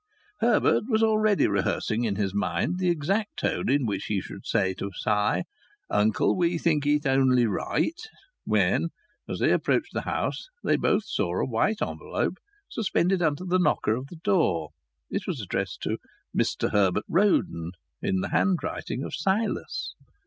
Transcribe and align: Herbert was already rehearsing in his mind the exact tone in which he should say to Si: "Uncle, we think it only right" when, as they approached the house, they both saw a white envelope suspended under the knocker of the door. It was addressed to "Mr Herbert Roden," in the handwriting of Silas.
Herbert 0.39 0.85
was 0.87 1.03
already 1.03 1.45
rehearsing 1.45 2.05
in 2.05 2.15
his 2.15 2.33
mind 2.33 2.79
the 2.79 2.89
exact 2.89 3.37
tone 3.37 3.69
in 3.69 3.85
which 3.85 4.05
he 4.05 4.19
should 4.19 4.47
say 4.47 4.73
to 4.79 4.89
Si: 4.95 5.43
"Uncle, 5.91 6.35
we 6.35 6.57
think 6.57 6.87
it 6.87 7.05
only 7.05 7.45
right" 7.45 7.93
when, 8.53 8.89
as 9.29 9.37
they 9.37 9.51
approached 9.51 9.93
the 9.93 10.01
house, 10.01 10.47
they 10.63 10.75
both 10.75 11.03
saw 11.05 11.39
a 11.39 11.45
white 11.45 11.83
envelope 11.83 12.37
suspended 12.67 13.21
under 13.21 13.45
the 13.45 13.59
knocker 13.59 13.93
of 13.93 14.07
the 14.07 14.15
door. 14.23 14.69
It 15.11 15.27
was 15.27 15.39
addressed 15.39 15.81
to 15.83 15.99
"Mr 16.35 16.71
Herbert 16.71 17.05
Roden," 17.07 17.73
in 18.01 18.21
the 18.21 18.29
handwriting 18.29 19.03
of 19.03 19.13
Silas. 19.13 19.93